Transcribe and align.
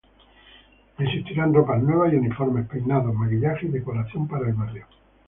Existirán 0.97 1.53
ropas 1.53 1.79
nuevas 1.83 2.11
y 2.11 2.15
uniformes, 2.15 2.67
peinados, 2.67 3.13
maquillajes 3.13 3.65
y 3.69 3.71
decoración 3.71 4.27
para 4.27 4.47
el 4.47 4.53
barrio. 4.55 4.87